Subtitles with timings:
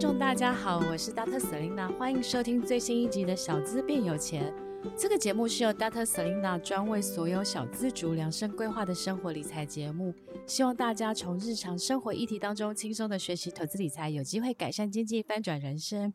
[0.00, 1.38] 众大家好，我是 Dr.
[1.38, 4.50] Selina，欢迎收听最新一集的小资变有钱。
[4.96, 6.06] 这个节目是由 Dr.
[6.06, 10.14] Selina 专为所有小资族量身规划的生活理财节目，
[10.46, 16.14] 希望大家从日常生活议题当中轻松的学习投资理财，有机会改善经济，翻转人生。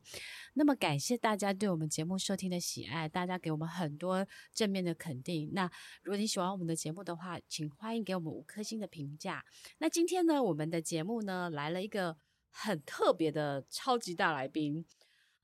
[0.56, 5.52] 那么感谢大家对我们节目收听的喜爱，大家给我们很多正面的肯定。
[5.54, 5.70] 那
[6.02, 9.46] 如果你喜欢我们的节目的话，请欢迎给我们五颗星的评价。
[9.78, 12.18] 那今天呢，我们的节目呢来了一个。
[12.58, 14.86] 很特别的超级大来宾，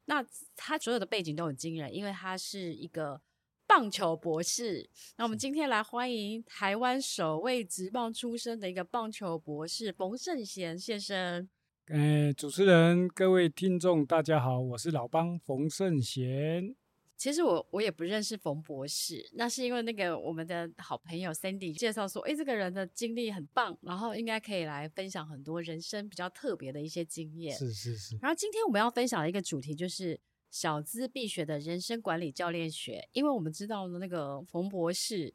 [0.06, 0.26] 那
[0.56, 3.22] 他所有的背景都很惊人，因为他是一个
[3.68, 4.90] 棒球博士。
[5.18, 11.50] 那我们今天来欢迎台湾首位职棒出身的一个棒球博士冯圣贤先生。
[11.88, 16.74] 呃，主持人、各位听众，大家好，我是老帮冯圣贤。
[17.22, 27.56] 其实我我也不认识冯博士，那是因为那个我们的好朋友 Sandy 介绍说，哎，这个人的经历很棒，然后应该可以来分享很多人生比较特别的一些经验。
[27.56, 28.18] 是是是。
[28.24, 30.20] 然后今天我们要分享的一个主题就是
[30.50, 35.32] 小资必学的人生管理教练学，因为我们知道呢，那个冯博士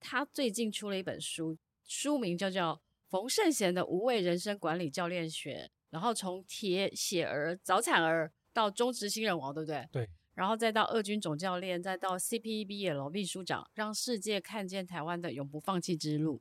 [0.00, 1.56] 他最近出了一本书，
[1.86, 2.74] 书名就叫
[3.08, 9.88] 《冯圣贤的无畏人生管理教练学》，然后从铁血儿、早产儿到中职新人王，对不对？
[9.92, 10.10] 对。
[10.34, 16.40] 然后再到二军总教练，再到 CPBL 秘书长，让世界看见台湾的永不放弃之路。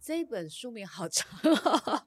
[0.00, 1.28] 这一本书名好长，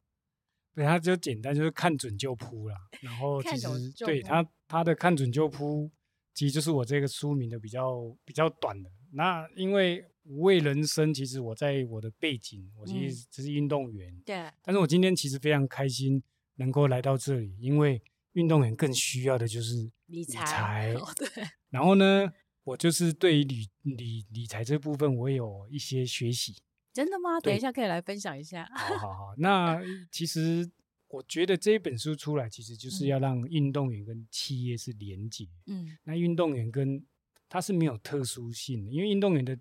[0.74, 2.76] 对，他就简单，就是看准就扑了。
[3.02, 3.68] 然后其实
[4.06, 5.92] 对他他的看准就扑，
[6.34, 8.90] 其实就是我这个书名的比较比较短的。
[9.12, 14.12] 那因为无畏人生，其实我在我的背景，我其实只是运动员。
[14.14, 14.52] 嗯、对。
[14.64, 16.24] 但是我今天其实非常开心
[16.56, 18.02] 能够来到这里，因为。
[18.40, 21.28] 运动员更需要的就是理财，对。
[21.70, 22.32] 然后呢，
[22.64, 26.56] 我就是对于理理理财这部分，我有一些学习。
[26.94, 27.40] 真的吗？
[27.42, 28.66] 等一下可以来分享一下。
[28.74, 29.80] 好好好，那
[30.10, 30.70] 其实
[31.10, 35.48] 我觉得这一本书出来，其实就是要让运动员跟企业是连接。
[35.68, 35.98] 嗯。
[36.04, 37.06] 那运动员跟
[37.50, 39.58] 他是没有特殊性的，因为运动员的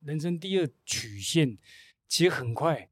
[0.00, 1.58] 人生第二曲线
[2.08, 2.88] 其实很快。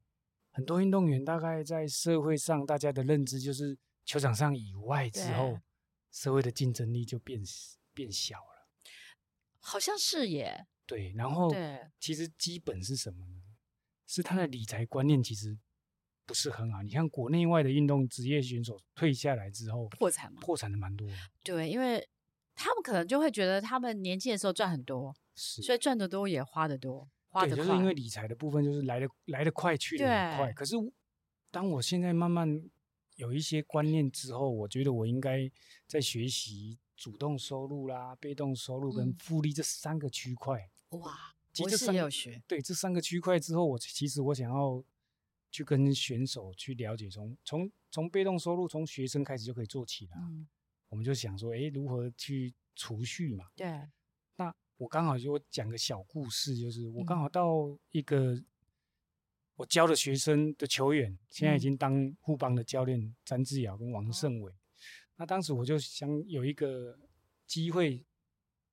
[0.51, 3.77] 很多运动员大概在社会上，大家的认知就是。
[4.09, 5.59] 球场上以外之后，
[6.11, 7.39] 社会的竞争力就变
[7.93, 8.67] 变小了，
[9.59, 10.65] 好像是耶。
[10.87, 11.53] 对，然后
[11.99, 13.39] 其实基本是什么呢？
[14.07, 15.55] 是他的理财观念其实
[16.25, 16.81] 不是很好。
[16.81, 20.41] 你看国内外的运动职业选手退下来之后破产吗？
[20.41, 21.07] 破产的蛮多。
[21.43, 22.03] 对，因为
[22.55, 27.57] 他们可能就会觉得他们年轻的时候赚很多，是，所以赚得多也花得多，花得快。
[27.57, 30.51] 就是因为理财的部分就是来的来的快，去得很快。
[30.53, 30.75] 可是
[31.51, 32.67] 当我现在慢慢。
[33.19, 35.51] 有一些观念之后，我觉得我应该
[35.85, 40.71] 在学习主动收入啦、被动收入跟复利这三个区块。
[40.91, 42.41] 哇，其实也有学。
[42.47, 44.81] 对，这三个区块之后，我其实我想要
[45.51, 50.11] 去跟选手去了解，从从从被动收入从学生开始就可以做起了。
[50.17, 50.47] 嗯，
[50.87, 53.47] 我们就想说，哎，如何去储蓄嘛？
[53.53, 53.67] 对。
[54.37, 58.41] 那我刚好就讲个小故事，就是我刚好到一个。
[59.59, 64.53] 我教的学生的球员，现在已经当富邦的教练，詹志尧跟王胜伟。
[65.17, 66.97] 那当时我就想有一个
[67.45, 68.05] 机会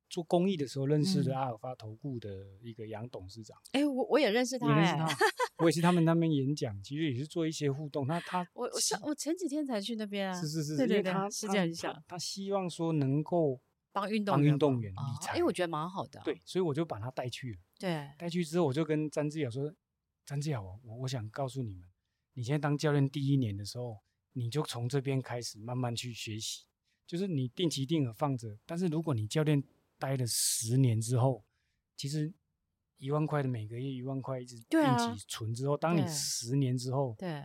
[0.09, 2.29] 做公益的时候，认识了阿尔法投顾的
[2.63, 3.59] 一个杨董事长。
[3.73, 5.09] 哎，我我也认识他，认识他，
[5.59, 8.07] 我也是他们那边演讲，其实也是做一些互动。
[8.07, 10.41] 那他，我我上我前几天才去那边啊。
[10.41, 13.61] 是是是，对对对，他是这样想，他希望说能够
[13.91, 16.23] 帮运动帮运动员理财，哎，我觉得蛮好的。
[16.25, 17.59] 对，所以我就把他带去了。
[17.77, 19.75] 对，带去之后，我就跟詹志尧说。
[20.27, 21.89] 詹志豪，我我想告诉你们，
[22.33, 26.65] 你现在当教练第一年的时候，你就从这边开始慢慢去学习，
[27.07, 28.59] 就是你定期定额放着。
[28.67, 29.63] 但是如果你教练
[29.99, 31.45] 待了十年之后，
[31.97, 32.35] 其实
[32.97, 37.45] 一万块的每个月一万块一直定期存之后，啊、当你十年之后，对，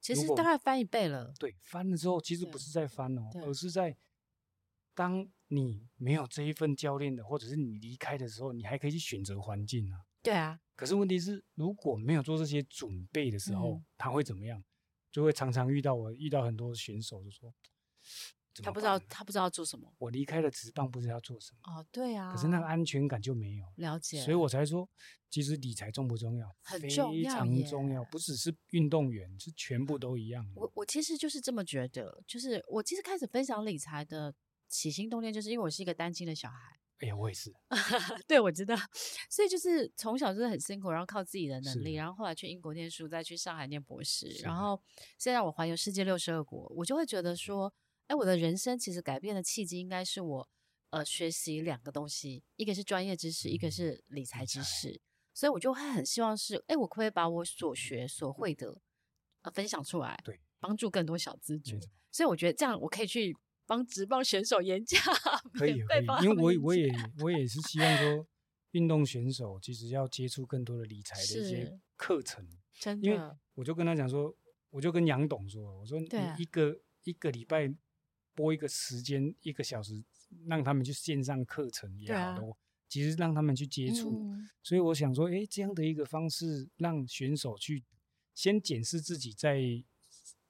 [0.00, 1.34] 其实大概翻一倍了。
[1.38, 3.94] 对，翻了之后，其实不是在翻哦，而是在
[4.94, 10.06] 当你没有这一份教练的，或者是你离开的时候，你还可以去选择环境啊。
[10.22, 10.58] 对啊。
[10.78, 14.62] 可是问题是，如果没有做这些准备的时候，嗯、他会怎么样？
[15.10, 17.52] 就会常常遇到我遇到很多选手，就说
[18.62, 19.92] 他不知道他不知道做什么。
[19.98, 21.58] 我离开了职棒，不知道要做什么。
[21.64, 22.32] 哦，对啊。
[22.32, 24.88] 可是那个安全感就没有了解，所以我才说，
[25.28, 26.56] 其实理财重不重要？
[26.62, 28.04] 很重要，非常重要。
[28.04, 30.48] 不只是运动员，是全部都一样。
[30.54, 34.32] 我我其实就是这么觉得，就是我其实开始分享理财的
[34.68, 36.77] 起心动念，就是因为我是一个单亲的小孩。
[37.00, 37.54] 哎呀，我也是。
[38.26, 38.74] 对，我知道。
[39.30, 44.80] 所以就是从小就是很辛苦，然后靠自己的能力，然后后来去英国念书，再去上海念博士，然后
[45.16, 47.72] 现在我环游世界六十二国，我就会觉得说，
[48.08, 50.48] 哎，我的人生其实改变的契机应该是我
[50.90, 55.00] 呃学习两个东西，一个是专业知识，嗯、一个是理财知识。
[55.32, 58.76] 所以我就会很希望是，哎，我可不可以把我所学所会的
[59.42, 60.20] 呃分享出来？
[60.24, 61.78] 对，帮助更多小资主。
[62.10, 63.36] 所以我觉得这样我可以去
[63.68, 64.98] 帮职棒选手演讲，
[65.52, 68.26] 可以可以，因为我我也我也是希望说，
[68.70, 73.06] 运动选手其实要接触更多的理财的一些课程，真的。
[73.06, 73.20] 因为
[73.54, 74.34] 我就跟他讲说，
[74.70, 76.06] 我就跟杨董说，我说你
[76.38, 77.70] 一个、啊、一个礼拜
[78.34, 80.02] 播一个时间一个小时，
[80.46, 82.56] 让他们去线上课程也好的，
[82.88, 84.18] 其实让他们去接触。
[84.18, 87.84] 嗯、所以我想说，哎，这样的一个方式，让选手去
[88.34, 89.60] 先检视自己在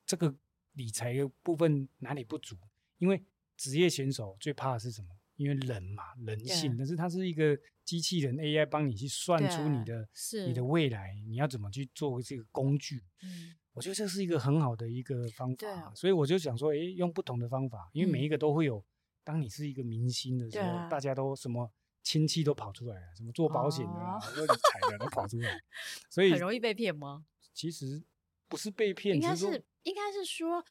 [0.06, 0.36] 这个
[0.74, 2.56] 理财的部分哪里不足。
[2.98, 3.22] 因为
[3.56, 5.08] 职业选手最怕的是什么？
[5.36, 6.76] 因为人嘛，人性。
[6.76, 10.08] 但是它是一个机器人 AI 帮你去算出你的
[10.46, 13.04] 你的未来，你要怎么去做这个工具？
[13.22, 15.92] 嗯，我觉得这是一个很好的一个方法。
[15.94, 18.84] 所以我就想说，哎，用不同的方法，因为每一个都会有。
[19.24, 21.70] 当你是一个明星的时候，大家都什么
[22.02, 25.60] 亲戚都跑出来了，什么做保险的、啊、做理财的都跑出来，
[26.08, 27.26] 所 以很容易被骗吗？
[27.52, 28.02] 其实
[28.48, 30.64] 不是被骗，应该是应该是说。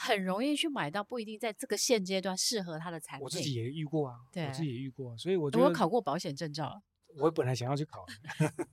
[0.00, 3.24] 很容易去买到不一定在这个现阶段适合他的产品。
[3.24, 6.80] 我自己也遇过啊，对，我自己也遇过，所以我我考过保险证照。
[7.16, 8.06] 我本来想要去考。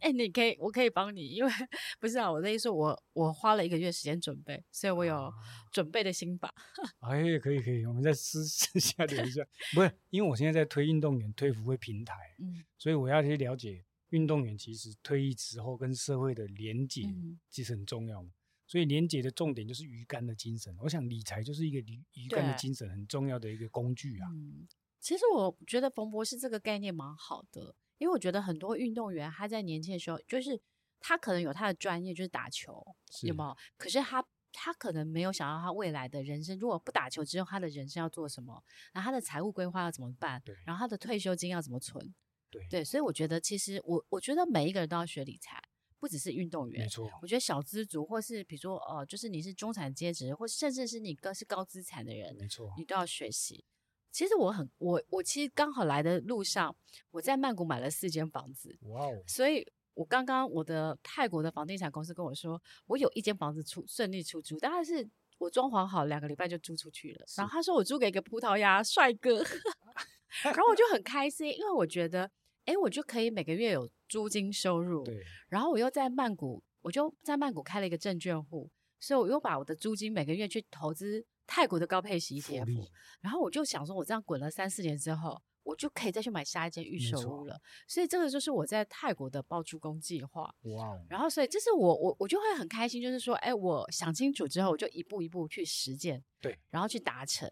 [0.02, 1.52] 哎、欸，你可以，我可以帮你，因为
[2.00, 5.34] 不是啊，我的意思我我花了一个月时间准备，所以我有
[5.72, 6.54] 准备的心法。
[7.00, 9.42] 哎、啊，可以可以，我们再私私下聊一下。
[9.74, 17.02] 不是，因为我现在在推运动员推服会平台，嗯，所以我要去了解运动员其实退役之后跟社会的连接
[17.50, 18.30] 其实很重要嘛。
[18.68, 20.76] 所以连结的重点就是鱼竿的精神。
[20.80, 24.28] 我想理财就是一个鱼鱼竿的精神很重要的一个工具啊。
[24.34, 24.68] 嗯，
[25.00, 30.60] 其实我觉得冯博士这个概念蛮好的，因为我觉得很多运动员他在年轻的时候，就是
[31.00, 32.84] 他可能有他的专业就是打球，
[33.24, 33.56] 有没有？
[33.78, 38.64] 可是他他可能没有想到他未来的人生，如果不打球之后，他的人生要做什么？
[38.94, 40.42] 然后他的财务规划要怎么办？
[40.44, 42.16] 对，然后他的退休金要怎么存？
[42.50, 45.62] 对对，所以我觉得其实我我觉得每一个人都要学理财。
[46.00, 47.10] 不只是运动员，没错。
[47.22, 53.64] 我觉得小资族，或是比如说，呃，就是你是中产阶级，或甚至是你更是高资产的人，没错，你都要学习。
[54.12, 56.76] 其实我很，我我其实刚好来的路上，
[57.12, 59.24] 我在曼谷买了四间房子，哇哦！
[59.28, 65.08] 所以我刚刚我的泰国的房地产公司跟我说，我有一间房子出顺利出租，当然是
[65.38, 67.26] 我装潢好两个礼拜就租出去了。
[67.38, 69.44] 然后他说我租给一个葡萄牙帅哥，
[70.44, 72.30] 然后我就很开心，因为我觉得。
[72.66, 75.24] 哎，我就可以每个月有租金收入，对。
[75.50, 78.70] 然后我又在曼谷，我就在曼谷开了一个证券户，
[79.00, 82.88] 所以我又把我的租金每个月去投资泰国的高配息 ETF。
[83.22, 87.60] 然后我就想说，我这样滚了三四年之后，我就可以再去买下一间预售屋了。
[87.88, 90.54] 所以这个就是我在泰国的包租公计划。
[90.64, 91.00] 哇！
[91.10, 97.50] 然后所以这是我我我就会很开心，就是说，哎，我想清楚之后，我就一步一步去实践，对，然后去达成。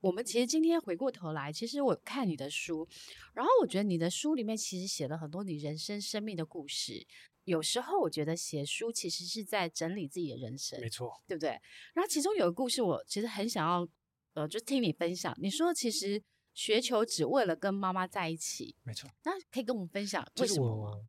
[0.00, 2.86] 我们其实今天回过头来，其实我看你的书，
[3.34, 7.06] 然后我觉得你的书里面其实写了很多你人生生命的故事。
[7.44, 11.50] 有时候我觉得写书其实是在整理自己的人生，没错，对不对？
[11.94, 13.88] 然后其中有个故事，我其实很想要，
[14.34, 15.32] 呃，就听你分享。
[15.40, 16.22] 你说其实
[16.54, 19.08] 学球只为了跟妈妈在一起，没错。
[19.24, 21.06] 那可以跟我们分享为什么吗？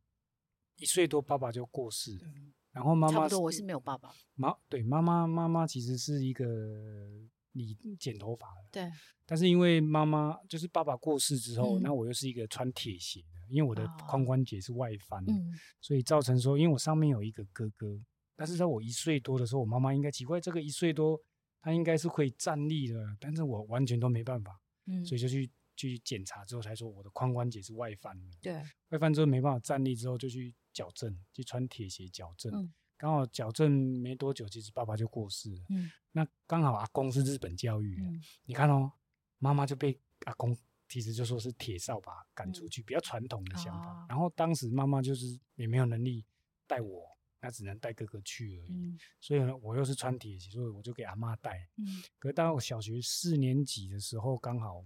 [0.76, 4.12] 一岁多爸爸就过世了，嗯、然后妈妈差不多我是没有爸爸。
[4.34, 6.44] 妈，对，妈妈妈妈其实是一个。
[7.64, 8.90] 你剪头发了，对。
[9.26, 18.00] 但是因为妈妈就是爸爸过世之后，那、嗯、我又是一个穿铁鞋的，因为我的髋关节是外翻，嗯、所以造成说，因为我上面有一个哥哥，
[18.34, 21.20] 但是在我一岁多的时候，我妈妈应该奇怪，这个一岁多
[21.60, 28.54] 他应该是可以站立的，但是我完全都没办法，嗯，所以就去去检查之后才说我的髋关节是外翻的，对。
[28.88, 32.50] 外翻之后没办法站立之后就去矫正，去穿铁鞋矫正。
[32.54, 35.62] 嗯刚好矫正没多久，其实爸爸就过世了。
[35.68, 38.90] 嗯，那刚好阿公是日本教育的，嗯、你看哦，
[39.38, 40.54] 妈妈就被阿公
[40.88, 43.92] 其实就说是铁扫把赶出去，嗯、比较传统的想法。
[43.92, 46.24] 哦、然后当时妈妈就是也没有能力
[46.66, 48.72] 带我，那只能带哥哥去而已。
[48.72, 51.68] 嗯、所以呢，我又是穿铁鞋，所以我就给阿妈带。
[51.76, 54.84] 嗯，可是当我小学四年级的时候，刚好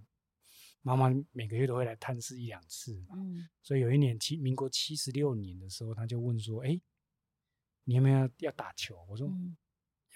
[0.82, 3.14] 妈妈每个月都会来探视一两次嘛。
[3.16, 6.78] 嗯，所以有一年七民国七十六年的时候，他就问说：“哎。”
[7.84, 9.04] 你有没有要打球？
[9.08, 9.56] 我说、嗯、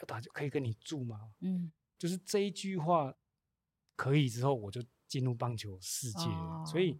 [0.01, 1.33] 要打就可以跟你住吗？
[1.41, 3.15] 嗯，就是这一句话
[3.95, 6.63] 可以之后，我就进入棒球世界了。
[6.63, 6.99] 哦、所以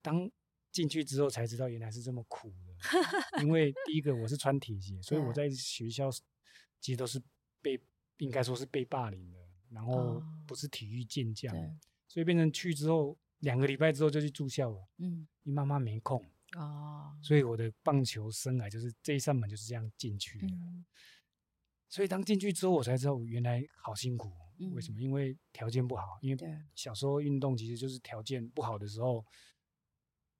[0.00, 0.30] 当
[0.72, 3.42] 进去之后才知道原来是这么苦的。
[3.42, 6.10] 因为第一个我是穿铁鞋，所以我在学校
[6.80, 7.20] 其实都是
[7.60, 7.78] 被
[8.18, 9.38] 应该说是被霸凌的，
[9.70, 11.76] 然后不是体育健将，哦、
[12.08, 14.88] 所以变成去之后两个礼拜之后就去住校了。
[14.98, 16.24] 嗯，你妈妈没空。
[16.56, 20.46] 哦，所以我的棒球生涯就是这一扇门就是这样进去的。
[20.48, 20.84] 嗯、
[21.88, 24.32] 所以当进去之后，我才知道原来好辛苦。
[24.58, 25.00] 嗯、为什么？
[25.00, 26.18] 因为条件不好。
[26.20, 29.24] 因为小时候运动其实就是条件不好的时候，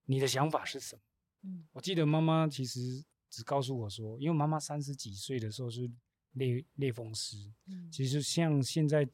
[0.05, 1.02] 你的想法是什么？
[1.43, 5.90] 嗯、我记得妈妈其实只告诉我说，因为妈妈三十几岁的时候是
[6.33, 7.50] 类类风湿。
[7.67, 9.09] 嗯，其实像现在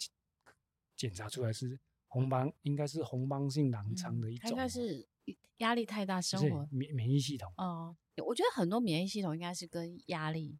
[0.96, 4.50] 检查出来是红斑，应该是红斑性狼疮的一种。
[4.50, 5.06] 应该是
[5.58, 7.52] 压力太大，生活免免疫系统。
[7.56, 7.96] 哦，
[8.26, 10.58] 我觉得很多免疫系统应该是跟压力。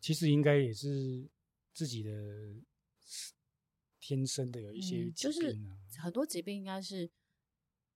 [0.00, 1.28] 其实应该也是
[1.74, 2.10] 自己的
[4.00, 5.58] 天生的有一些就是
[6.00, 7.10] 很多疾病应该是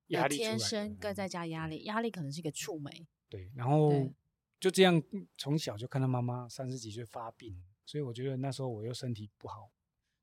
[0.09, 3.07] 压力天生，跟再加压力，压力可能是一个触媒。
[3.29, 4.13] 对，然后
[4.59, 5.03] 就这样
[5.39, 9.71] 从小就看到妈妈三十几岁发病，所以我觉得那时候我又身体不好，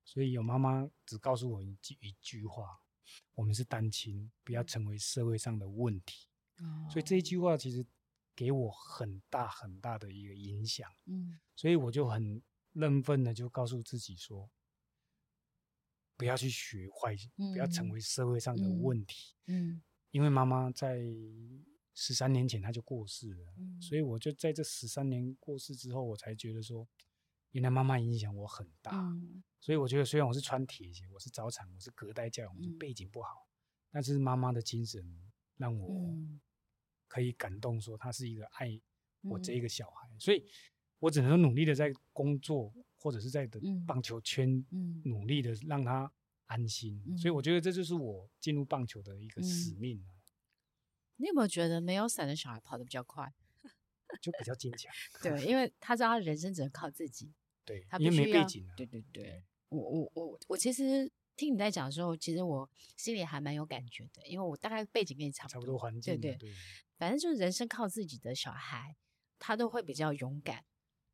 [0.04, 2.82] 所以有妈妈只告诉我一句一句话：
[3.36, 6.28] 我们是单亲，不要成为社会上的问题。
[6.60, 7.86] 哦，所以这一句话其实。
[8.38, 12.40] 给我很大很大的一个影响，嗯，所以我就很
[12.74, 14.48] 认分的就告诉自己说，
[16.16, 21.02] 不要去学坏，嗯、不要成为社会上的问题，嗯，嗯，因为妈妈在
[21.96, 26.88] 十三年前她就过世了，嗯，所以我就在这十三年过世之后，我才觉得说，
[27.58, 33.48] 原来妈妈影响我很大，嗯，所以我觉得虽然我是穿铁鞋，我是早产，我是隔代教养，我背景不好，
[33.90, 35.04] 但是妈妈的精神
[35.58, 35.88] 让我。
[35.90, 36.40] 嗯
[37.10, 38.80] 可以感动，说她是一个爱
[39.22, 40.46] 我这一个小孩，嗯、所以
[41.00, 44.64] 我只能努力的在工作或者是在的棒球圈，
[45.06, 46.12] 努力的让他
[46.48, 47.02] 安心。
[47.08, 50.20] 嗯、所以我觉得这就是我进入棒球的一个使命、嗯、
[51.16, 53.34] 你有没有觉得没有伞的小孩跑得比较快？
[54.22, 54.92] 就比较坚强。
[55.24, 57.34] 对，因为他知道他人生只能靠自己。
[57.68, 58.74] 对，他因为没背景、啊。
[58.76, 61.12] 对对对，对我我我我其实。
[61.40, 66.56] 听你在讲的时候，其实我心里还蛮有感觉的，因为我大概背景跟你差不多，差不多环境，对对，对，
[66.98, 68.96] 反正就是人生靠自己的小孩，
[69.38, 70.66] 他都会比较勇敢，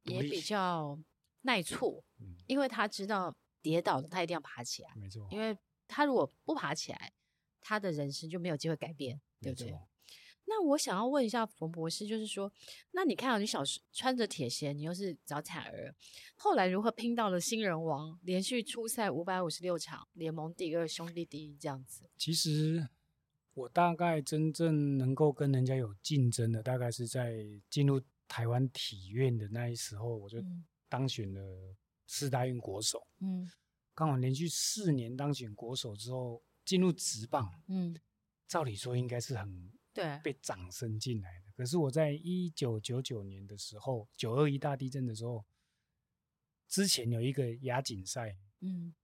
[0.03, 0.97] 也比较
[1.41, 5.57] 耐挫，嗯，因为他知道跌倒了，他一定要爬起来，没错，因为
[5.89, 7.11] 他如果不爬起来，
[7.59, 9.77] 他的人生就没有机会改变，对不对？
[10.45, 12.51] 那我想要问一下冯博士，就是说，
[12.91, 15.95] 那你看到你小时穿着铁鞋，你又是早产儿，
[16.35, 22.09] 后来如何拼到了新人王，连续出赛五百五十六场，联盟第二，兄弟第一这样子？
[22.17, 22.87] 其实
[23.53, 30.37] 我大概真正能够跟人家有竞争的，大概是在进入台湾体院的那一时候，我就
[30.89, 33.07] 当选了四大运国手。
[33.21, 33.49] 嗯，
[33.95, 37.49] 刚好连续四年当选国手之后，进入职棒。
[37.69, 37.95] 嗯，
[38.47, 39.71] 照理说应该是很。
[39.93, 41.51] 对，被掌声进来的。
[41.55, 45.45] 可是我在一九九九年的时候，九二一大地震的时候，
[46.67, 48.95] 之前有一个亚锦赛，嗯，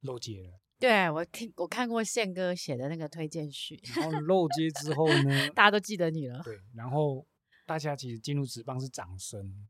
[0.00, 0.60] 漏接了。
[0.78, 3.78] 对，我听我看过宪哥写的那个推荐序。
[3.94, 6.42] 然后漏接之后呢， 大家都记得你了。
[6.42, 7.26] 对，然后
[7.66, 9.68] 大家其实进入职棒是掌声，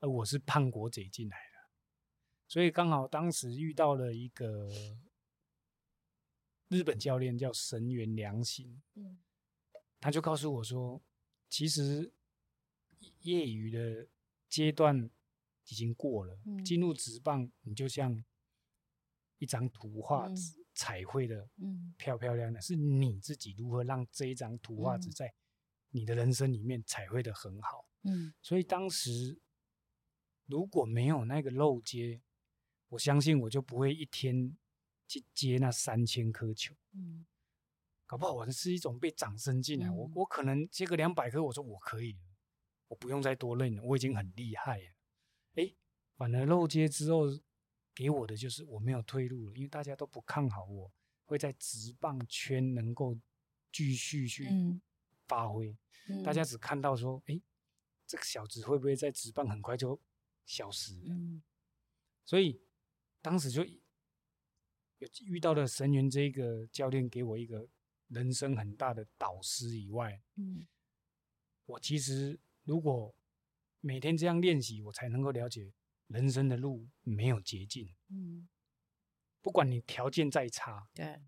[0.00, 1.70] 而我是叛国贼进来的，
[2.46, 4.70] 所以刚好当时遇到了一个
[6.68, 8.82] 日本教练叫神原良行。
[8.94, 9.18] 嗯。
[10.04, 11.02] 他就告诉我说
[11.48, 12.12] ：“其实
[13.20, 14.06] 业余的
[14.50, 15.10] 阶段
[15.64, 18.22] 已经过了，嗯、进入职棒，你就像
[19.38, 21.48] 一张图画纸，嗯、彩绘的，
[21.96, 22.60] 漂漂亮亮。
[22.60, 25.32] 是你自己如何让这一张图画纸在
[25.88, 27.88] 你的人生里面彩绘的很好。
[28.02, 29.40] 嗯、所以当时
[30.44, 32.20] 如果没有那个漏接，
[32.90, 34.54] 我相信我就不会一天
[35.08, 36.74] 去接那三千颗球。
[36.92, 37.24] 嗯”
[38.14, 42.16] 搞不好我是一种被掌声进来，嗯、我我可能接个两百颗，我说我可以，
[42.86, 44.94] 我不用再多练了，我已经很厉害了。
[45.56, 45.74] 哎，
[46.16, 47.24] 反而漏接之后
[47.92, 50.92] 给我的就是我没有退路了，因为大家都不看好我
[51.24, 53.18] 会在直棒圈能够
[53.72, 54.46] 继续去
[55.26, 57.42] 发挥，嗯、大家只看到说，哎，
[58.06, 60.00] 这个小子会不会在直棒很快就
[60.46, 61.06] 消失了？
[61.08, 61.42] 嗯、
[62.24, 62.62] 所以
[63.20, 67.68] 当时就有遇到了神元这个教练给我一个。
[68.08, 70.66] 人生很大的导师以外，嗯，
[71.66, 73.14] 我其实如果
[73.80, 75.72] 每天这样练习，我才能够了解
[76.08, 78.48] 人生的路没有捷径，嗯，
[79.40, 81.22] 不管你条件再差，对，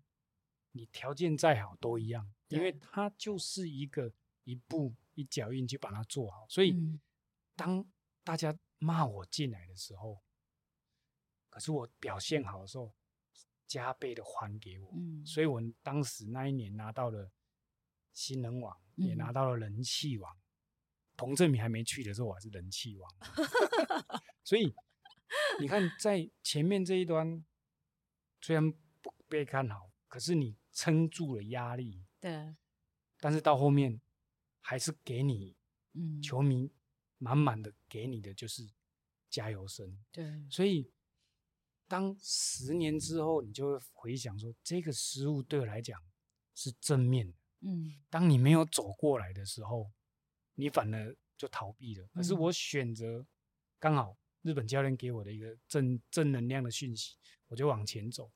[0.71, 6.45] 你条件再好都一样，因为它就是一个一步一脚印去把它做好。
[6.47, 6.75] 所以，
[7.55, 7.85] 当
[8.23, 10.21] 大家骂我进来的时候，
[11.49, 12.93] 可是我表现好的时候。
[13.67, 17.29] 加倍的还给我，嗯、所以我当时那一年拿到了
[18.13, 20.37] 新人王，嗯、也拿到了人气王。
[21.17, 23.11] 彭政闵还没去的时候，我还是人气王。
[24.45, 24.73] 所以
[25.59, 27.43] 你看，在前面这一端，
[28.39, 28.71] 虽然
[29.01, 32.05] 不被看好，可是你撑住了压力。
[32.19, 32.55] 对。
[33.19, 33.99] 但是到后面，
[34.61, 35.57] 还是给你，
[35.93, 36.71] 嗯，球迷
[37.17, 38.65] 满满的给你的就是
[39.29, 39.99] 加油声。
[40.11, 40.47] 对。
[40.49, 40.89] 所以。
[41.87, 45.99] 当十年之后，你就会回想说，这个失误对我来讲
[46.53, 47.37] 是正面的。
[47.61, 49.89] 嗯，当你没有走过来的时候，
[50.55, 52.07] 你反而就逃避了。
[52.13, 53.25] 可是我选择
[53.79, 57.15] 刚好日本教练给我的一个正正能量的讯息，
[57.47, 58.31] 我就往前走。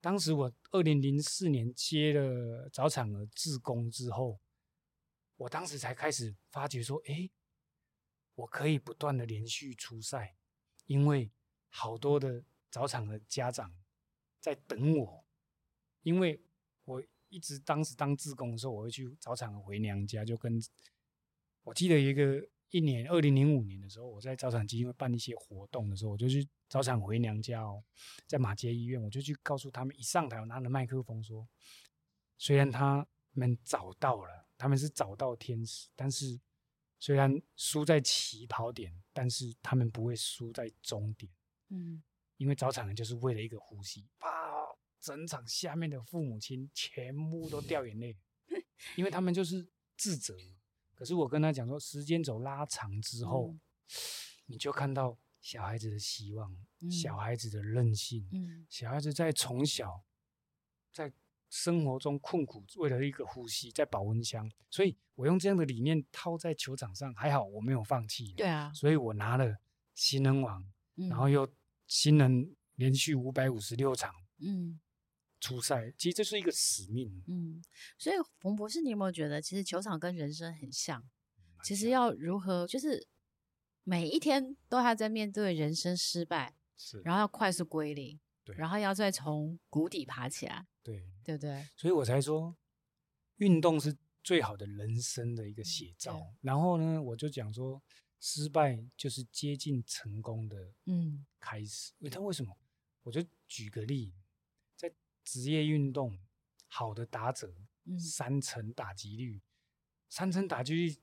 [0.00, 4.38] 当时我二零零四年接了早产儿自工之后，
[5.36, 7.28] 我当时才开始发觉说，哎，
[8.36, 10.36] 我可以不断的连续出赛，
[10.86, 11.30] 因为
[11.68, 13.72] 好多的早产的家长
[14.40, 15.24] 在等我，
[16.02, 16.42] 因为
[16.84, 20.60] 我一直当时当志工的时候，我会去早产回娘家，就跟
[21.64, 22.48] 我记得一个。
[22.70, 27.82] 一年，二零零五年的时候，我在早产基金会办一些活动的时候，我就去早产回娘家哦，
[28.26, 31.48] 在马街医院，我就去告诉他们，一上台我拿着麦克风说，
[32.36, 36.38] 虽然他们找到了，他们是找到天使，但是
[36.98, 41.32] 虽然输在起跑点，但是他们不会输在终点，
[41.70, 42.02] 嗯，
[42.38, 44.28] 因为早产人就是为了一个呼吸，啪，
[45.00, 48.16] 整场下面的父母亲全部都掉眼泪，
[48.96, 50.34] 因为他们就是自责。
[50.94, 53.60] 可是我跟他讲说，时间轴拉长之后，嗯、
[54.46, 60.02] 你就看到小孩子的希望，嗯、小孩子的韧性，嗯、小孩子在从小
[60.92, 61.12] 在
[61.48, 64.50] 生活中困苦，为了一个呼吸，在保温箱。
[64.70, 68.32] 所以我用这样的理念套在球场上，还好我没有放弃。
[68.32, 69.56] 对啊，所以我拿了
[69.94, 70.62] 新人王，
[70.96, 71.48] 嗯、然后又
[71.88, 74.78] 新人连续五百五十六场，嗯。
[75.40, 77.22] 出赛，其实这是一个使命。
[77.28, 77.62] 嗯，
[77.96, 81.00] 所以冯博士，你有没有觉得，其实球场跟人生很像？
[81.62, 83.06] 其实要如何，就是
[83.84, 91.68] 每一天都还在面对人生失败，是，然后要快速归零，对，然后要再从谷底爬起来，对，对不对？
[91.76, 92.56] 所以我才说，
[93.36, 96.18] 运动是最好的人生的一个写照。
[96.18, 97.80] 嗯、然后呢，我就讲说，
[98.20, 101.92] 失败就是接近成功的嗯开始。
[102.00, 102.56] 嗯、他为什么？
[103.02, 104.14] 我就举个例。
[104.76, 104.92] 在
[105.24, 106.18] 职业运动
[106.68, 107.52] 好的打者，
[107.98, 109.42] 三成打击率，嗯、
[110.08, 110.96] 三成打击率，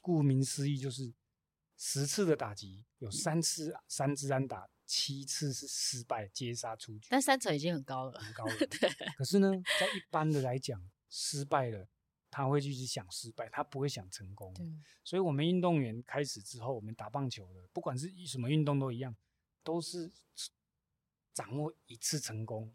[0.00, 1.12] 顾名思义就是
[1.76, 7.08] 十次的打击有三次三支安打，七次是失败接杀出局。
[7.10, 8.54] 但三成已经很高了，很高了。
[8.66, 8.90] 对。
[9.16, 11.88] 可是呢，在一般的来讲，失败了
[12.32, 14.52] 他会继续想失败，他不会想成功。
[14.54, 14.66] 对。
[15.04, 19.14] 所以，我们运动员开始之后，我们打棒球的，不管是什么运动都一样，
[19.62, 20.10] 都是
[21.32, 22.74] 掌握一次成功。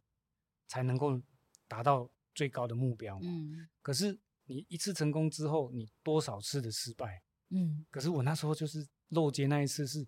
[0.69, 1.21] 才能够
[1.65, 3.17] 达到最高的目标。
[3.23, 7.23] 嗯，可是你一次成功之后，你多少次的失败？
[7.51, 10.05] 嗯，可是我那时候就是漏接那一次，是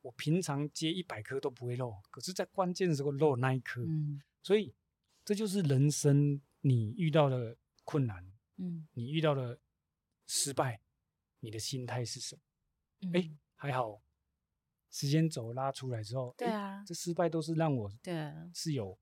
[0.00, 3.82] 我平常接一百颗都不会漏，可是在关键的时候漏那一颗。
[3.82, 4.74] 嗯，所以
[5.22, 8.24] 这就是人生你遇到的困难，
[8.60, 9.58] 嗯，你遇到了
[10.26, 10.80] 失败，
[11.40, 13.10] 你的心态是什么？
[13.18, 14.02] 哎、嗯，还好，
[14.90, 18.14] 时间轴拉出来之后，对啊，这失败都是让我对
[18.54, 18.98] 是有。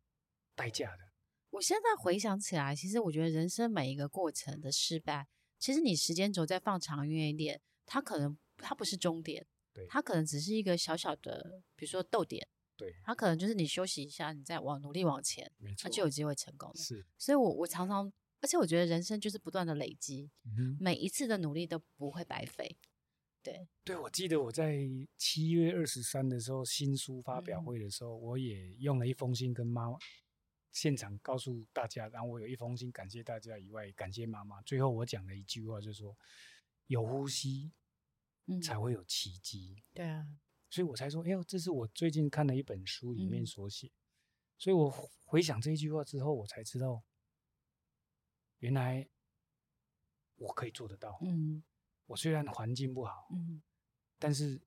[0.59, 1.05] 代价的。
[1.51, 12.45] 我现在回想起来，其实我觉得人生每一个过程的失败，其实你时间轴再放长远一点，它可能它不是终点，对，它可能只是一个小小的，比如说逗点，
[12.77, 16.75] 对，它可能就是你休息一下，你再往努力往前，没错，它就有机会成功了。
[16.75, 22.77] 是，所以我我常常，而且我觉得人生就是不断的累积，嗯，每一次的努力都不会白费。
[23.43, 24.77] 对，对，我记得我在
[25.17, 29.99] 七月二十三的时候新书发表会的时候，嗯、我也用了一封信跟妈妈。
[30.71, 34.61] 现场告诉大家，然后我有一封信感谢大家以外，感谢妈妈。
[34.63, 36.17] 最后我讲了一句话，就是说
[36.87, 37.73] 有呼吸，
[38.63, 39.77] 才会有奇迹。
[39.77, 39.83] 嗯。
[39.95, 40.27] 对啊，
[40.69, 43.89] 所以我才说，哎呦，这是我最近看的一本书里面所写。
[43.89, 43.99] 嗯。
[44.59, 44.91] 所以我
[45.25, 47.03] 回想这一句话之后，我才知道，
[48.59, 49.09] 原来
[50.37, 51.19] 我可以做得到。
[51.23, 51.63] 嗯，
[52.07, 53.63] 我虽然环境不好，嗯，
[54.19, 54.61] 但是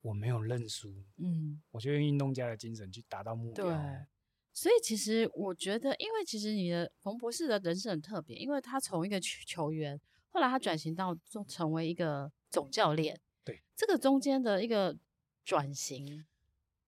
[0.00, 1.04] 我没有认输。
[1.16, 3.64] 嗯，我就用运动家的精神去达到目标。
[3.64, 4.06] 对。
[4.52, 13.20] 所以其实我觉得，因为其实你的冯博士的人生很特别，因为他从一个球球员，后来他转型到做成为一个总教练。
[13.44, 14.96] 对，这个中间的一个
[15.44, 16.24] 转型。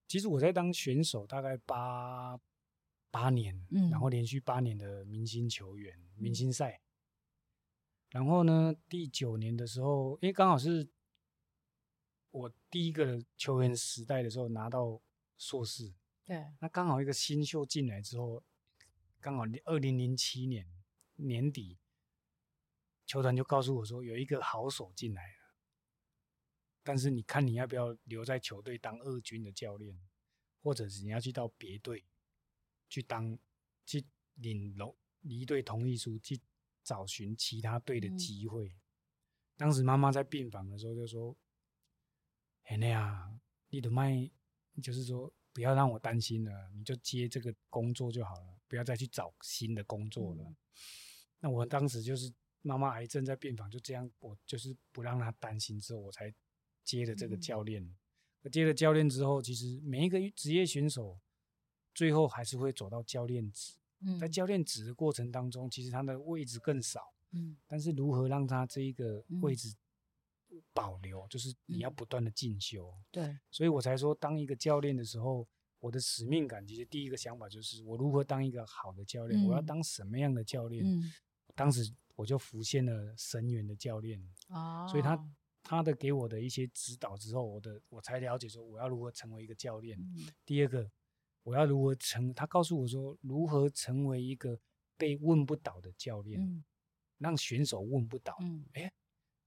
[0.07, 2.39] 其实我在当选手大概八
[3.11, 6.81] 八年，嗯，然后连续八年的明星球员，明星赛。
[8.09, 10.89] 然后呢，第九年的时候，因为刚好是
[12.31, 15.01] 我第一个球员时代的时候拿到
[15.37, 15.93] 硕士。
[16.25, 18.43] 对，那刚好一个新秀进来之后，
[19.19, 20.67] 刚好二零零七年
[21.15, 21.77] 年底，
[23.05, 25.53] 球团就告诉我说有一个好手进来了，
[26.83, 29.99] 但是你看你要不要留在球队当二军的教练，
[30.61, 32.05] 或者是你要去到别队
[32.87, 33.37] 去当
[33.85, 34.05] 去
[34.35, 36.39] 领龙离队同意书，去
[36.83, 38.67] 找寻其他队的机会。
[38.67, 38.79] 嗯、
[39.57, 41.35] 当时妈妈在病房的时候就说
[42.65, 44.29] ：“哎呀，你的麦
[44.81, 50.43] 就是说。”不要让我担心了，你就接这个工作就好了，不要再去找新的工作了。
[50.43, 50.55] 嗯、
[51.39, 56.33] 那我当时就是妈妈癌症在病房，就这样，我就是不让她担心之后，我才
[56.85, 57.83] 接了这个教练。
[58.43, 61.19] 嗯、接了教练之后，其实每一个职业选手
[61.95, 63.73] 最后还是会走到教练职。
[64.01, 67.01] 嗯，在教练职的过程当中，其实他的位置更少。
[67.31, 69.75] 嗯，但是如何让他这一个位置
[70.73, 72.93] 保留，就是你要不断的进修。
[73.11, 75.47] 对，所以我才说，当一个教练的时候，
[75.79, 79.45] 我的使命感其实第一个想法就是，我如何当一个好的教练？
[79.45, 80.83] 我要当什么样的教练？
[80.85, 81.11] 嗯，
[81.55, 84.21] 当时我就浮现了神元的教练。
[84.49, 85.17] 哦，所以他。
[85.61, 89.99] 他的给我的一些指导之后，我的我才了解说我要如何成为一个教练。
[89.99, 90.89] 嗯、第二个，
[91.43, 92.33] 我要如何成？
[92.33, 94.59] 他告诉我说如何成为一个
[94.97, 96.63] 被问不倒的教练，嗯、
[97.17, 98.35] 让选手问不倒。
[98.41, 98.91] 嗯，哎，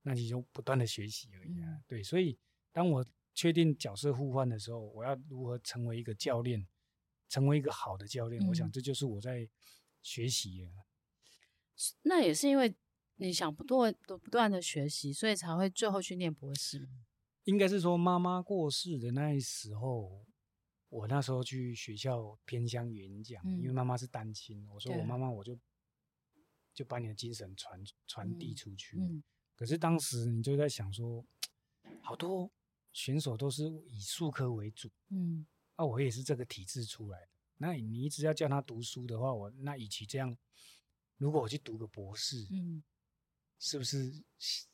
[0.01, 1.69] 那你就不断的学习而已啊。
[1.69, 2.37] 嗯、对，所以
[2.71, 6.67] 当我确定角色互换的时候，我要如何成为一个教练，
[7.29, 8.43] 成为一个好的教练？
[8.43, 9.49] 嗯、我想这就是我在
[10.01, 10.67] 学习。
[12.03, 12.75] 那也是因为。
[13.17, 16.89] 你想不断都不断的学习，所以才会最后去念博士。
[17.43, 20.25] 应该是说妈妈过世的那时候，
[20.93, 25.57] 我那时候去学校偏乡演讲，嗯、因为妈妈是单亲，我说我妈妈我就
[26.73, 28.99] 就把你的精神传传递出去。
[29.55, 31.25] 可是当时你就在想说，
[32.01, 32.51] 好多
[32.91, 37.29] 选手都是以术科为主，嗯，啊，我也是这个体制出来的。
[37.57, 40.37] 那你一直要叫他读书的话，我那与其这样，
[41.17, 42.83] 如果我去读个博士，嗯。
[43.59, 44.21] 是不是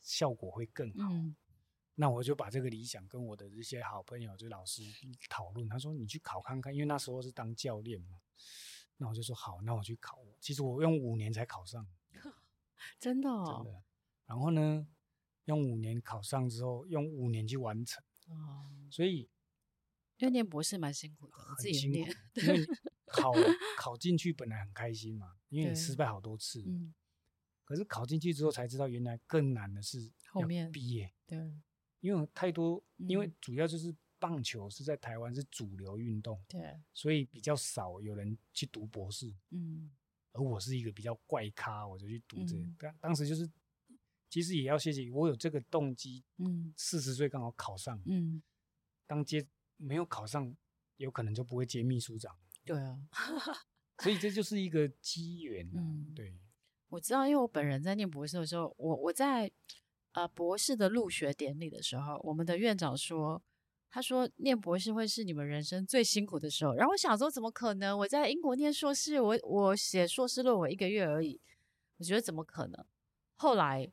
[0.02, 1.12] 效果会更好？
[1.12, 1.36] 嗯、
[2.00, 4.82] 那我就把这个理想跟我的一些好朋友，就老师
[5.28, 5.68] 讨论。
[5.68, 8.22] 他说：“你去考看看，因为那时候是当教练嘛。”
[8.96, 11.86] 那我就说：“好，那我去考。”其实我用五年才考上，
[12.98, 13.82] 真的、哦，真的。
[14.24, 14.88] 然后呢，
[15.44, 18.02] 用五年考上之后，用五年去完成。
[18.28, 19.28] 哦，所以
[20.16, 22.10] 因为念博士蛮辛苦的，我自己念。
[22.36, 22.64] 因为
[23.08, 23.30] 考
[23.76, 26.62] 考进去本来很开心嘛，因为你失败好多次。
[26.66, 26.94] 嗯。
[27.62, 31.12] 可是考进去之后才知道，原来更难的是后面毕业。
[31.26, 31.54] 对，
[32.00, 39.34] 因为太多，因为主要就是棒球是在台湾是主流运动，对，所以比较少有人去读博士。
[39.50, 39.90] 嗯，
[40.32, 42.64] 而我是一个比较怪咖，我就去读这个。
[42.78, 43.50] 当当时就是，
[44.28, 46.24] 其实也要谢谢我有这个动机。
[46.38, 48.00] 嗯，四十岁刚好考上。
[48.06, 48.42] 嗯，
[49.06, 50.54] 当接没有考上，
[50.96, 52.36] 有可能就不会接秘书长。
[52.64, 53.00] 对啊，
[53.98, 55.68] 所以这就是一个机缘。
[55.74, 56.38] 嗯，对。
[56.88, 59.50] 我知道，因为我本人在念博士的时候，我我在
[60.12, 63.42] 呃博士的入学典礼的时候，我们的院长说，
[63.90, 66.74] 他说念博士会是你们人生最辛苦的时候。
[66.74, 67.96] 然后我想说，怎么可能？
[67.98, 71.40] 我在英国念硕士，我我写硕士论文一个月而已，
[71.98, 72.84] 我觉得怎么可能？
[73.36, 73.90] 后来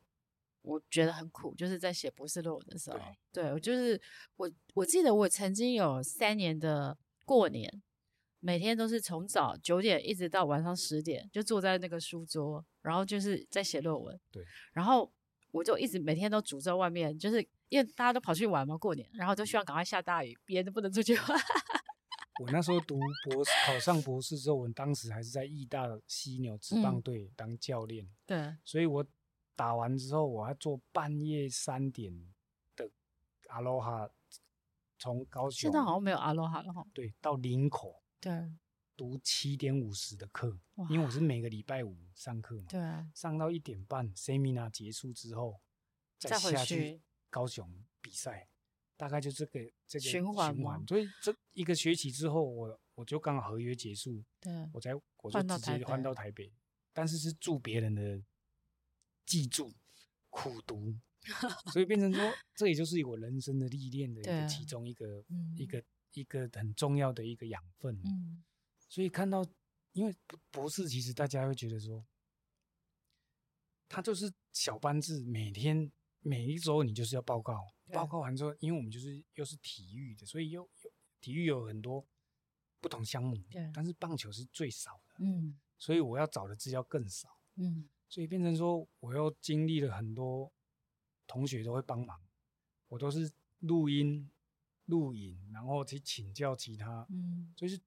[0.62, 2.98] 我觉得很苦，就是在写博士论文的时候，
[3.32, 4.00] 对，对我就是
[4.36, 7.82] 我我记得我曾经有三年的过年。
[8.40, 14.16] 每天都是从早九点一直到晚上十点，就坐在那个书桌，然后就是在写论文。
[14.30, 15.12] 对，然后
[15.58, 21.24] 我就一直每天都堵在外面，就是因为大家都跑去玩嘛，过年，然后就希望赶快下大雨，别人都不能出去玩。
[22.40, 28.04] 我那时候读博士，考上博士之后，我当时还是在义大犀牛职棒队当教练。
[28.04, 29.04] 嗯、对，所以我
[29.56, 32.14] 打完之后，我还坐半夜三点
[32.76, 32.88] 的
[33.48, 34.08] 阿罗哈，
[35.00, 35.62] 从高雄。
[35.62, 36.86] 现在好像没有阿罗哈了哈。
[36.94, 38.00] 对，到林口。
[38.20, 38.32] 对，
[38.98, 40.58] 读七点五十的课，
[40.90, 45.60] 因为我是每个礼拜五上课嘛，对啊，上到一点半，seminar 结束之后，
[46.18, 48.48] 再下去高雄比赛，
[48.96, 56.52] 大概就这个这个循环，所以这一个学期之后，我我就刚好合约结束，对，我才我就直接换到台北，
[56.92, 58.20] 但是是住别人的
[59.24, 59.72] 记住
[60.28, 60.92] 苦读，
[61.72, 65.80] 所以变成说，这也就是我人生的历练的一个其中一个、嗯、一个。
[66.14, 68.42] 一个很重要的一个养分，嗯，
[68.88, 69.44] 所以看到，
[69.92, 70.16] 因为
[70.50, 72.06] 博士其实大家会觉得说，
[73.88, 82.06] 他就是小班制，每天每一周你就是要报告，报告完之后，因为我们就是又是体育的，所以又有体育有很多
[82.80, 83.36] 不同项目，
[83.74, 90.50] 但是棒球是最少的，嗯，所以我要找的资料更少，嗯，所以变成说我又经历了很多
[91.26, 92.20] 同学都会帮忙，
[92.88, 94.30] 我都是录音。
[94.88, 97.78] 录影，然后去请教其他，嗯，就是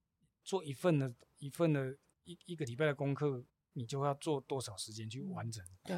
[0.43, 5.65] 做一份的一份的一一个礼拜的功课，你就要做多少时间去完成？
[5.84, 5.97] 对，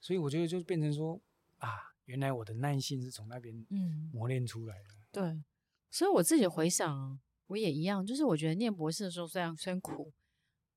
[0.00, 1.20] 所以我觉得就变成说
[1.58, 4.90] 啊，原来我的耐性是从那边嗯磨练出来的。
[5.12, 5.42] 对，
[5.90, 10.12] 所以我自己回想，我也一样，就是我觉得念博士的时候虽然虽然苦，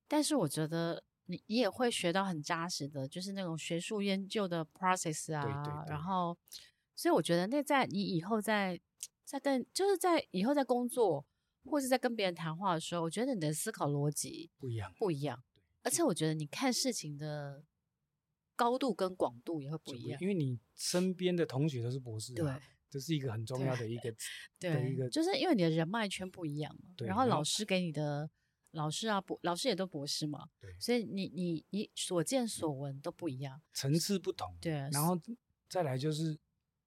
[0.08, 6.38] 但是我觉得你你也会学到很扎实的，就是那种学术研究的 process 啊，对对对，然后，
[6.96, 8.80] 所以我觉得那在你以后在。
[9.26, 11.26] 在跟就是在以后在工作
[11.66, 15.44] 或者在跟别人谈话的时候，我觉得你的思考逻辑不一样，不一样。
[15.82, 17.64] 而且我觉得你看事情的
[18.56, 22.54] 高度跟广度也会不一样，因为你身边的同学都是博士，对，
[22.90, 24.14] 这是一个很重要的一个
[24.60, 26.94] 对，对一个，就是因为你的人脉圈不一样嘛。
[26.96, 27.08] 对。
[27.08, 28.30] 然后老师给你的
[28.72, 30.48] 老师啊，博老师也都博士嘛。
[30.60, 30.74] 对。
[30.80, 34.56] 所以你你你所见所闻都不一样，层次不同。
[34.62, 34.74] 对。
[34.92, 35.20] 然后
[35.68, 36.38] 再来就是，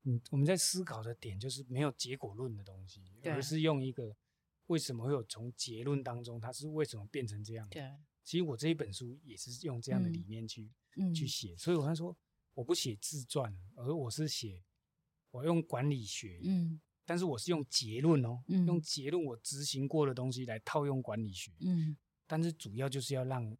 [0.05, 4.17] 嗯，我们在思考的点就是没有结果论的东西，而是用一个
[4.66, 7.68] 为什么会有从结论当中，它是为什么变成这样？
[7.68, 7.83] 对。
[8.24, 12.16] 其实我这一本书也是用这样的理念去、嗯、去写，所以我才说
[12.55, 14.64] 我不写自传，而我是写。
[15.33, 21.94] 我用管理学，嗯，但是我是用结论哦，嗯、用结论我执行过的东西来套用管理学，嗯，
[22.26, 23.55] 但是主要就是要让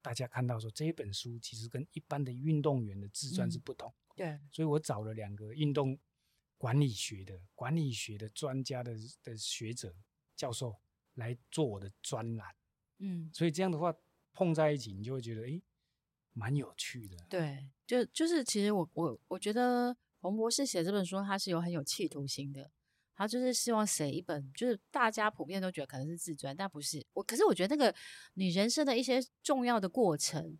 [0.00, 5.98] 大家看到说这一本书其实跟一般的运动员的自传是不同，嗯、对，所以我找了两个运动
[6.56, 9.94] 管理学的管理学的专家的的学者
[10.38, 10.74] 教授
[11.16, 12.56] 来做我的专栏，
[13.00, 13.94] 嗯，所以这样的话
[14.32, 15.62] 碰在一起，你就会觉得诶，
[16.32, 19.94] 蛮有趣的，对，就就是其实我我我觉得。
[20.20, 22.72] 洪博士写这本书，他是有很有企图心的，
[23.14, 27.22] 他就是希望写一本，就是大家普遍都觉得可能是自传，但不是我。
[27.22, 27.96] 可是我觉得那个
[28.34, 30.58] 你人生的一些重要的过程，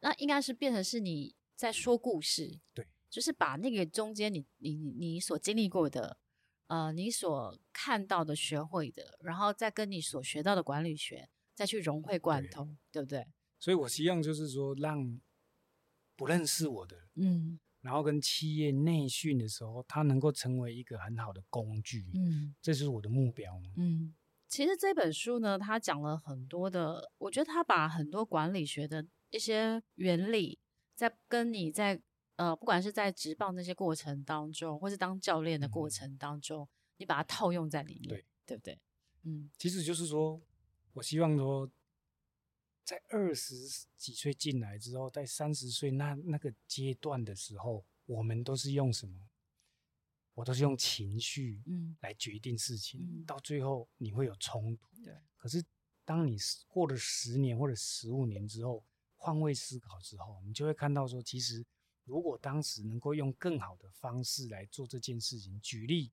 [0.00, 6.18] 那应该是变成是你在说故事，对，就是把那个中间你你你所经历过的，
[6.66, 13.26] 呃，你所看到的、学会的，然后再跟你所学到的管理学再去融会贯通，对，对不对？
[13.58, 15.20] 所以我希望就是说，让
[16.16, 17.58] 不认识我的，嗯。
[17.82, 23.62] 然后跟企业内训的时候，它能够成为一个很好的工具，嗯，这是我的目标。
[23.76, 24.12] 嗯，
[24.48, 30.58] 其实这本书呢，它讲了很多的，我觉得它把很多管理学的一些原理，
[30.96, 32.02] 在跟你在
[32.36, 36.68] 呃，不管是在职棒那些过程当中，或是当教练的过程当中，嗯，
[36.98, 38.80] 你把它套用在里面，对，对不对？
[39.24, 40.40] 嗯，其实就是说，
[40.94, 41.70] 我希望说。
[42.84, 49.28] 在二十几岁进来之后，在三十岁那那个阶段的时候，我们都是用什么？
[50.34, 54.86] 我都是用情绪，嗯，来决定事情，嗯，到最后你会有冲突。
[55.02, 55.12] 对。
[55.36, 55.60] 可是
[56.04, 56.36] 当你
[56.68, 58.84] 过了十年或者十五年之后，
[59.16, 61.66] 换位思考之后，你就会看到说，其实
[62.06, 65.60] 如果当时能够用更好的方式来做这件事情。
[65.60, 66.12] 举例，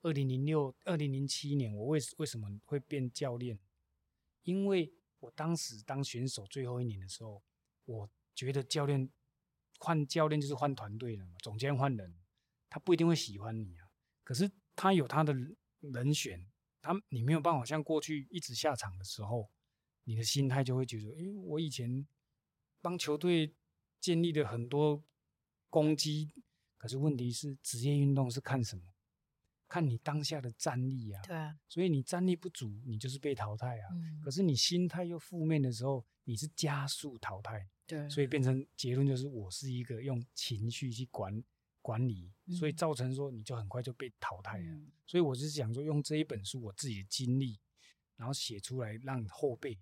[0.00, 3.58] 二零零六、二零零七年，我为为什么会变教练？
[4.44, 7.42] 因为我当时当选手最后一年的时候，
[7.84, 9.10] 我觉得教练
[9.78, 12.14] 换教练就是换团队了嘛，总监换人，
[12.70, 13.90] 他不一定会喜欢你啊。
[14.24, 15.34] 可是他有他的
[15.80, 16.48] 人选，
[16.80, 19.50] 他你没有办法像过去一直下场的时候，
[20.04, 22.06] 你的心态就会觉得，诶，我以前
[22.80, 23.54] 帮球队
[24.00, 25.02] 建立了很多
[25.72, 26.30] 功绩，
[26.76, 28.82] 可是问题是职业运动是看什么？
[29.66, 33.88] 看你当下的战力啊，对啊，所以你战力不足，你就是被淘汰啊。
[33.92, 37.66] 嗯、可是你心态又负面的时候，你是加速淘汰。
[37.86, 41.42] 对，所以变成结论就是我是一个用情绪去管
[41.80, 44.64] 管理，嗯、所以造成说你就很快就被淘汰了。
[44.64, 47.58] 嗯、所以我是想说，用这一本书我自己的经历，
[48.16, 49.80] 然后写出来让后辈，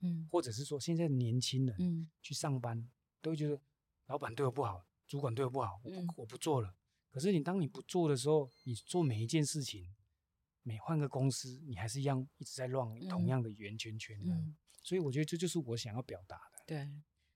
[0.00, 2.90] 嗯，或者是说现在年轻人，嗯，去上班
[3.22, 3.60] 都会觉得
[4.06, 6.72] 老板对我不好，主管对我不好，我不、嗯、我不做了。
[7.10, 9.92] 可是你当你不做的时候，你做每一件事情，
[10.62, 14.32] 每换个公司，你还是一样一直在乱同样的圆圈圈的。
[14.32, 16.62] 嗯，所以我觉得这就是我想要表达的。
[16.64, 16.88] 对，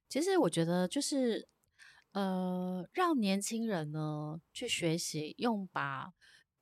[0.09, 1.49] 其实我觉得就是，
[2.13, 6.15] 呃，让年轻人呢去学习用把。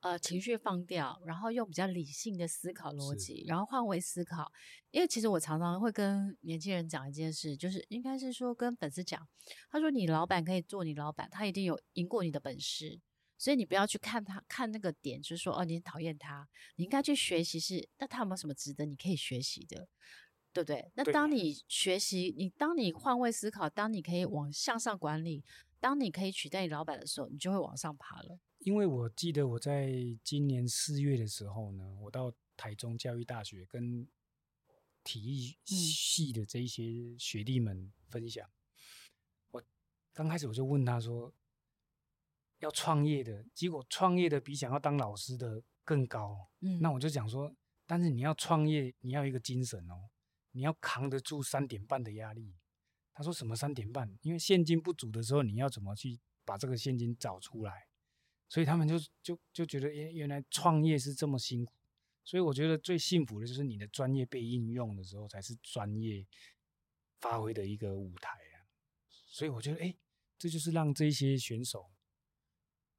[0.02, 4.50] 呃，情绪放掉，然后用比较理性的思考逻辑，然后换位思考。
[4.90, 9.28] 因为其实我常常会跟年轻人讲一件事，就是应该是说跟粉丝讲，
[9.70, 13.00] 他说你老板可以做你老板，他一定有赢过你的本事，
[13.38, 19.86] 所以你不要去看他看那个点，就是说哦，你讨厌他，你应该去学习是，那他有没有什么值得你可以学习的，
[20.52, 20.90] 对不对？
[20.94, 25.44] 那当你学习，你当你换位思考，当你可以往向上管理，
[25.78, 28.40] 当你可以取代你老板的时候，你就会往上爬了。
[28.64, 34.06] 因为我记得我在今年四月的时候呢，我到台中教育大学跟
[35.02, 38.48] 体育系的这一些学弟们分享。
[39.50, 39.62] 我
[40.12, 41.34] 刚开始我就问他说，
[42.60, 46.48] 要创业的，结果创业的比想要当老师的更高。
[46.60, 47.52] 嗯，那我就讲说，
[47.84, 50.10] 但是你要创业，你要一个精神哦，
[50.52, 52.54] 你要扛得住三点半的压力。
[53.12, 54.16] 他说什么三点半？
[54.22, 57.88] 因为现金不足的时候，你要怎么去把这个现金找出来？
[58.52, 61.72] 所以他们就就就觉得，原原来创业是这么辛苦。
[62.22, 66.26] 所以我觉得最幸福的就是你的专业被应用的时候，才是专业
[67.18, 68.68] 发挥的一个舞台啊。
[69.08, 69.96] 所以我觉得，哎，
[70.36, 71.90] 这就是让这些选手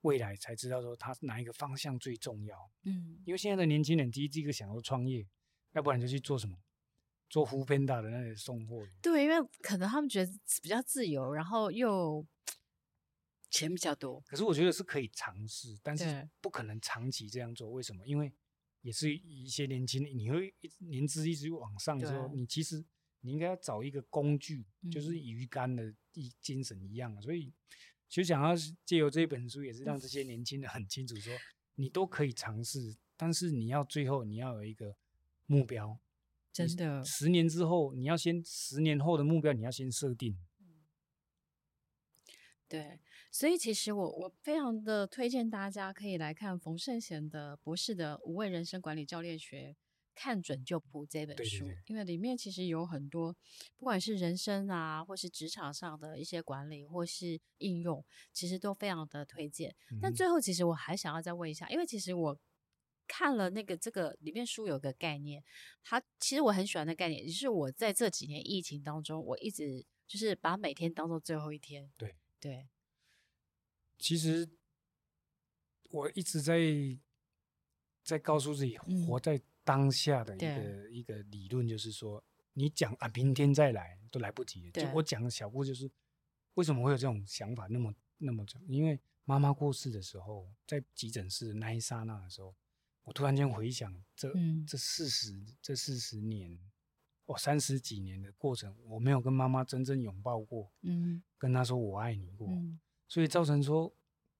[0.02, 2.72] 未来才知道说他哪一个方向最重要。
[2.86, 5.24] 嗯，因为现在的年轻人第一第一个想要创业，
[5.74, 6.58] 要不然就去做什么，
[7.30, 8.84] 做 foodpanda 的那些送货。
[9.04, 10.32] 对，因为可能他们觉得
[10.64, 12.26] 比较自由，然后又。
[13.54, 14.20] 钱比较多。
[14.26, 17.70] 可是我觉得是可以尝试，但是不可能长期这样做。
[17.70, 18.06] 为什么？
[18.08, 18.34] 因为
[18.82, 22.84] 也是一些年轻人，你会年资一直往上之后，你其实
[23.22, 27.22] 你应该要找一个工具，就是鱼竿的一精神一样。
[27.22, 27.54] 所以，
[28.10, 31.32] 其实想要借由这本书，也是让这些年轻人很清楚说，
[31.76, 34.98] 你都可以尝试，但是你要最后你要有一个
[35.46, 36.00] 目标。
[36.52, 40.38] 真的，十年之后，你要先十年后的目标，你要先设定。
[42.74, 43.00] 对，
[43.32, 49.72] 所以其实我我非常的推荐大家可以来看冯圣贤的博士的《无畏人生管理教练学》，
[50.16, 53.36] 看准就扑这本书，对对对，因为里面其实有很多，
[53.78, 59.76] 不管是人生啊，或是职场上的一些管理，或是应用，其实都非常的推荐。
[59.92, 62.40] 嗯、但最后，其实我还想要再问一下，因为其实我。
[63.06, 65.44] 看了那个这个里面书有个概念，
[65.84, 71.92] 它其实我很喜欢的概念，就是我在这几年疫情当中，我一直就是把每天当做最后一天。
[71.98, 72.68] 对对，
[73.98, 74.50] 其实
[75.90, 76.60] 我一直在
[78.04, 84.70] 在告诉自己，活在当下的一个、嗯、一个理论，就是说，你讲啊，明天再来都来不及。
[84.72, 85.90] 就我讲的小故事，就是
[86.56, 88.62] 为什么会有这种想法那么那么长？
[88.68, 92.54] 因为妈妈过世的时候，在急诊室的那一刹那的时候。
[93.06, 96.58] 我突然间回想这，这、嗯、这四十这四十年，
[97.26, 103.94] 哦，三十几年的过程，我没有跟妈妈真正拥抱过，嗯，跟她说我爱你过，嗯、所以造成说，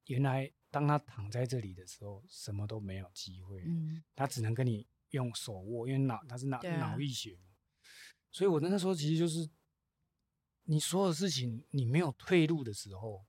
[0.08, 7.54] 原来当她躺在这里的时候，什么都没有机会，嗯，她只能跟你用手握，因为脑她是脑脑溢血嘛，
[8.32, 9.50] 所以我那时候其实就是，
[10.64, 13.26] 你所有事情你没有退路的时候。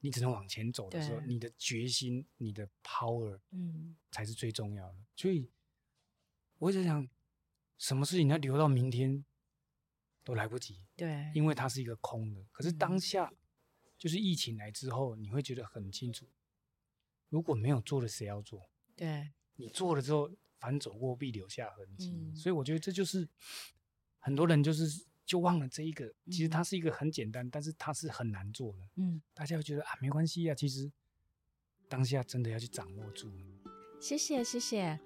[0.00, 4.98] 你只能往前走的时候，你的决心、你的 power，嗯，才是最重要的。
[5.16, 5.50] 所以，
[6.58, 7.08] 我一直想，
[7.78, 9.24] 什么事情要留到明天
[10.22, 12.44] 都来不及，对，因为它是一个空的。
[12.52, 13.32] 可是当下，
[13.96, 16.28] 就是疫情来之后，你会觉得很清楚，
[17.30, 18.68] 如果没有做的，谁要做？
[18.94, 22.12] 对，你做了之后，反走过必留下痕迹。
[22.34, 23.26] 所以，我觉得这就是
[24.18, 25.06] 很多人就是。
[25.28, 28.78] 就忘了这一个，其实它是一个很简单，嗯、但是它是很难做的。
[28.96, 30.90] 嗯，大家会觉得啊，没关系啊，其实
[31.86, 33.30] 当下真的要去掌握住。
[34.00, 34.98] 谢谢，谢谢。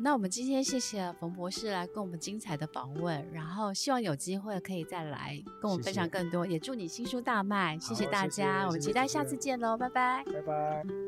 [0.00, 6.44] 那我们今天谢谢冯博士来跟我们精彩的访问，然后希望有机会可以再来跟我们分享更多。
[6.44, 11.07] 谢谢，也祝你新书大卖，谢谢大家，我们期待下次见喽，拜拜，拜拜。